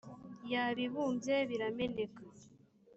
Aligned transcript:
yabibumbye 0.51 1.35
birameneka. 1.49 2.23